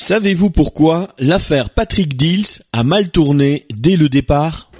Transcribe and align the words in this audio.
Savez-vous 0.00 0.50
pourquoi 0.50 1.08
l'affaire 1.18 1.70
Patrick 1.70 2.16
Dills 2.16 2.60
a 2.72 2.84
mal 2.84 3.10
tourné 3.10 3.66
dès 3.74 3.96
le 3.96 4.08
départ 4.08 4.70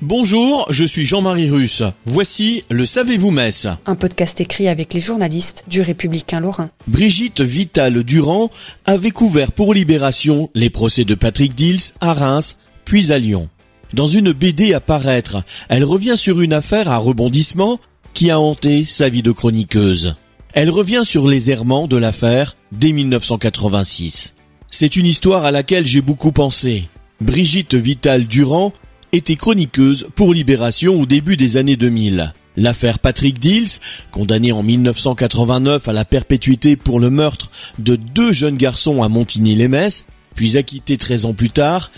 Bonjour, 0.00 0.66
je 0.70 0.86
suis 0.86 1.04
Jean-Marie 1.04 1.50
Russe. 1.50 1.82
Voici 2.06 2.64
le 2.70 2.86
Savez-vous 2.86 3.30
Metz 3.30 3.68
Un 3.84 3.94
podcast 3.94 4.40
écrit 4.40 4.68
avec 4.68 4.94
les 4.94 5.00
journalistes 5.00 5.64
du 5.68 5.82
Républicain 5.82 6.40
Lorrain. 6.40 6.70
Brigitte 6.86 7.42
Vital 7.42 8.04
Durand 8.04 8.48
avait 8.86 9.10
couvert 9.10 9.52
pour 9.52 9.74
Libération 9.74 10.48
les 10.54 10.70
procès 10.70 11.04
de 11.04 11.14
Patrick 11.14 11.54
Dills 11.54 11.92
à 12.00 12.14
Reims, 12.14 12.56
puis 12.86 13.12
à 13.12 13.18
Lyon. 13.18 13.50
Dans 13.92 14.06
une 14.06 14.32
BD 14.32 14.72
à 14.72 14.80
paraître, 14.80 15.44
elle 15.68 15.84
revient 15.84 16.16
sur 16.16 16.40
une 16.40 16.54
affaire 16.54 16.90
à 16.90 16.96
rebondissement 16.96 17.78
qui 18.14 18.30
a 18.30 18.40
hanté 18.40 18.86
sa 18.86 19.10
vie 19.10 19.22
de 19.22 19.30
chroniqueuse. 19.30 20.16
Elle 20.54 20.68
revient 20.68 21.02
sur 21.04 21.28
les 21.28 21.50
errements 21.50 21.86
de 21.86 21.96
l'affaire 21.96 22.56
dès 22.72 22.92
1986. 22.92 24.34
C'est 24.70 24.96
une 24.96 25.06
histoire 25.06 25.44
à 25.44 25.50
laquelle 25.50 25.86
j'ai 25.86 26.02
beaucoup 26.02 26.32
pensé. 26.32 26.88
Brigitte 27.22 27.74
Vital 27.74 28.26
Durand 28.26 28.72
était 29.12 29.36
chroniqueuse 29.36 30.08
pour 30.14 30.34
Libération 30.34 31.00
au 31.00 31.06
début 31.06 31.38
des 31.38 31.56
années 31.56 31.76
2000. 31.76 32.34
L'affaire 32.58 32.98
Patrick 32.98 33.38
Dills, 33.38 33.78
condamné 34.10 34.52
en 34.52 34.62
1989 34.62 35.88
à 35.88 35.92
la 35.94 36.04
perpétuité 36.04 36.76
pour 36.76 37.00
le 37.00 37.08
meurtre 37.08 37.50
de 37.78 37.96
deux 37.96 38.32
jeunes 38.32 38.58
garçons 38.58 39.02
à 39.02 39.08
Montigny-les-Metz, 39.08 40.04
puis 40.34 40.58
acquitté 40.58 40.98
13 40.98 41.24
ans 41.24 41.34
plus 41.34 41.50
tard, 41.50 41.90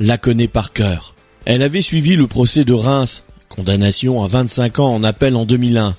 la 0.00 0.18
connaît 0.18 0.48
par 0.48 0.72
cœur. 0.72 1.14
Elle 1.44 1.62
avait 1.62 1.82
suivi 1.82 2.16
le 2.16 2.26
procès 2.26 2.64
de 2.64 2.72
Reims, 2.72 3.24
condamnation 3.48 4.24
à 4.24 4.26
25 4.26 4.80
ans 4.80 4.92
en 4.92 5.04
appel 5.04 5.36
en 5.36 5.44
2001. 5.44 5.94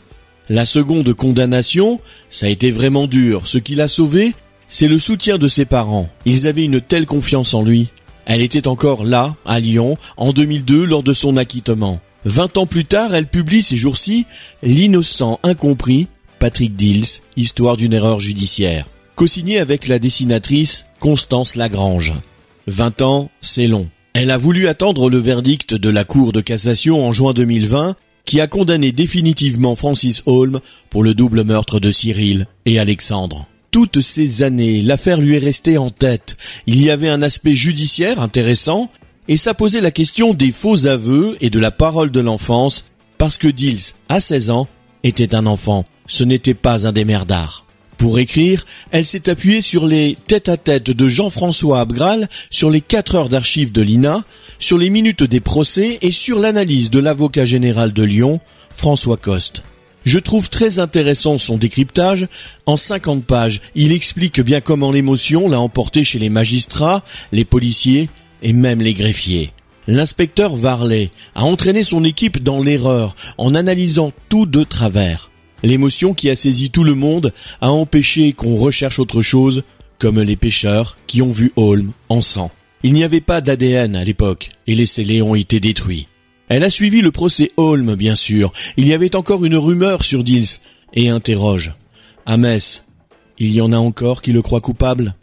La 0.52 0.66
seconde 0.66 1.14
condamnation, 1.14 2.02
ça 2.30 2.48
a 2.48 2.50
été 2.50 2.72
vraiment 2.72 3.08
dur. 3.08 3.48
Ce 3.48 3.58
qui 3.58 3.74
l'a 3.74 3.88
sauvé, 3.88 4.34
c'est 4.68 4.90
le 4.90 5.00
soutien 5.00 5.38
de 5.38 5.48
ses 5.48 5.64
parents. 5.64 6.10
Ils 6.26 6.46
avaient 6.46 6.66
une 6.66 6.82
telle 6.82 7.06
confiance 7.06 7.54
en 7.54 7.64
lui. 7.64 7.88
Elle 8.26 8.42
était 8.42 8.68
encore 8.68 9.06
là, 9.06 9.38
à 9.46 9.62
Lyon, 9.62 9.96
en 10.18 10.34
2002, 10.34 10.84
lors 10.84 11.04
de 11.04 11.14
son 11.14 11.38
acquittement. 11.38 12.02
Vingt 12.26 12.58
ans 12.58 12.66
plus 12.66 12.84
tard, 12.84 13.16
elle 13.16 13.28
publie 13.28 13.62
ces 13.64 13.78
jours-ci 13.78 14.26
L'innocent 14.62 15.40
incompris, 15.44 16.08
Patrick 16.38 16.76
Dills, 16.76 17.22
histoire 17.38 17.78
d'une 17.78 17.94
erreur 17.94 18.20
judiciaire. 18.20 18.88
Co-signé 19.16 19.58
avec 19.58 19.88
la 19.88 20.00
dessinatrice 20.00 20.84
Constance 21.00 21.56
Lagrange. 21.56 22.12
Vingt 22.68 23.02
ans, 23.02 23.32
c'est 23.40 23.68
long. 23.68 23.88
Elle 24.12 24.32
a 24.32 24.38
voulu 24.38 24.68
attendre 24.68 25.10
le 25.10 25.18
verdict 25.18 25.76
de 25.76 25.90
la 25.90 26.04
Cour 26.04 26.34
de 26.34 26.42
cassation 26.42 27.08
en 27.08 27.14
juin 27.14 27.32
2020 27.32 27.96
qui 28.26 28.40
a 28.40 28.48
condamné 28.48 28.92
définitivement 28.92 29.76
Francis 29.76 30.24
Holm 30.26 30.60
pour 30.90 31.04
le 31.04 31.14
double 31.14 31.44
meurtre 31.44 31.80
de 31.80 31.92
Cyril 31.92 32.48
et 32.66 32.80
Alexandre. 32.80 33.48
Toutes 33.72 34.02
ces 34.02 34.42
années, 34.42 34.82
l'affaire 34.82 35.20
lui 35.20 35.36
est 35.36 35.40
restée 35.40 35.78
en 35.78 35.92
tête. 35.92 36.36
Il 36.68 36.82
y 36.82 36.90
avait 36.90 37.10
un 37.10 37.22
aspect 37.22 37.56
judiciaire 37.56 38.22
intéressant, 38.22 38.90
et 39.28 39.38
ça 39.38 39.54
posait 39.54 39.82
la 39.82 39.92
question 39.92 40.34
des 40.34 40.52
faux 40.52 40.88
aveux 40.88 41.38
et 41.40 41.50
de 41.50 41.60
la 41.60 41.72
parole 41.72 42.12
de 42.12 42.20
l'enfance, 42.20 42.86
parce 43.18 43.38
que 43.38 43.48
Dills, 43.48 43.94
à 44.10 44.20
16 44.20 44.50
ans, 44.50 44.68
était 45.04 45.36
un 45.36 45.46
enfant. 45.46 45.86
Ce 46.08 46.24
n'était 46.24 46.54
pas 46.54 46.86
un 46.86 46.92
démerdard. 46.92 47.66
Pour 48.02 48.18
écrire, 48.18 48.66
elle 48.90 49.06
s'est 49.06 49.30
appuyée 49.30 49.62
sur 49.62 49.86
les 49.86 50.18
tête-à-tête 50.26 50.90
de 50.90 51.08
Jean-François 51.08 51.82
Abgral, 51.82 52.30
sur 52.50 52.72
les 52.72 52.82
quatre 52.82 53.14
heures 53.14 53.30
d'archives 53.30 53.72
de 53.72 53.84
l'INA, 53.84 54.24
sur 54.58 54.80
les 54.80 54.90
minutes 54.90 55.22
des 55.22 55.40
procès 55.40 56.00
et 56.02 56.10
sur 56.10 56.40
l'analyse 56.40 56.90
de 56.90 56.98
l'avocat 56.98 57.46
général 57.46 57.94
de 57.94 58.02
Lyon, 58.02 58.40
François 58.76 59.18
Coste. 59.18 59.62
Je 60.04 60.18
trouve 60.18 60.50
très 60.50 60.80
intéressant 60.80 61.38
son 61.38 61.60
décryptage. 61.60 62.26
En 62.66 62.76
50 62.76 63.24
pages, 63.24 63.62
il 63.76 63.92
explique 63.92 64.42
bien 64.42 64.62
comment 64.62 64.92
l'émotion 64.92 65.48
l'a 65.48 65.60
emporté 65.60 66.04
chez 66.04 66.18
les 66.18 66.32
magistrats, 66.32 67.04
les 67.32 67.46
policiers 67.46 68.10
et 68.42 68.54
même 68.54 68.82
les 68.82 68.96
greffiers. 68.96 69.54
L'inspecteur 69.86 70.56
Varlet 70.56 71.12
a 71.36 71.44
entraîné 71.44 71.84
son 71.84 72.04
équipe 72.04 72.42
dans 72.42 72.64
l'erreur 72.64 73.16
en 73.38 73.54
analysant 73.54 74.12
tout 74.28 74.48
de 74.48 74.64
travers. 74.64 75.31
L'émotion 75.64 76.14
qui 76.14 76.30
a 76.30 76.36
saisi 76.36 76.70
tout 76.70 76.84
le 76.84 76.96
monde 76.96 77.34
a 77.62 77.72
empêché 77.72 78.34
qu'on 78.34 78.56
recherche 78.56 79.00
autre 79.00 79.22
chose, 79.22 79.64
comme 80.00 80.20
les 80.22 80.36
pêcheurs 80.36 80.98
qui 81.08 81.22
ont 81.22 81.32
vu 81.32 81.52
Holm 81.56 81.92
en 82.10 82.22
sang. 82.22 82.52
Il 82.84 82.94
n'y 82.94 83.04
avait 83.04 83.22
pas 83.22 83.42
d'ADN 83.42 83.96
à 83.96 84.04
l'époque, 84.04 84.50
et 84.66 84.74
les 84.74 84.88
scellés 84.88 85.22
ont 85.22 85.36
été 85.36 85.60
détruits. 85.60 86.08
Elle 86.50 86.64
a 86.64 86.70
suivi 86.70 87.02
le 87.02 87.12
procès 87.12 87.52
Holm, 87.58 87.96
bien 87.96 88.16
sûr. 88.16 88.52
Il 88.76 88.88
y 88.88 88.94
avait 88.94 89.16
encore 89.16 89.46
une 89.46 89.56
rumeur 89.56 90.04
sur 90.04 90.24
Dills, 90.24 90.60
et 90.94 91.10
interroge. 91.10 91.74
À 92.26 92.38
Metz, 92.38 92.86
il 93.38 93.52
y 93.54 93.62
en 93.62 93.72
a 93.72 93.78
encore 93.78 94.22
qui 94.22 94.32
le 94.32 94.42
croient 94.42 94.62
coupable? 94.62 95.16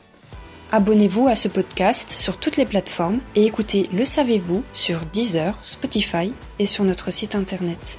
Abonnez-vous 0.70 1.28
à 1.28 1.34
ce 1.34 1.48
podcast 1.48 2.10
sur 2.10 2.36
toutes 2.36 2.56
les 2.56 2.66
plateformes 2.66 3.20
et 3.34 3.46
écoutez 3.46 3.88
Le 3.92 4.04
Savez-vous 4.04 4.62
sur 4.72 5.00
Deezer, 5.12 5.58
Spotify 5.62 6.32
et 6.58 6.66
sur 6.66 6.84
notre 6.84 7.10
site 7.10 7.34
internet. 7.34 7.98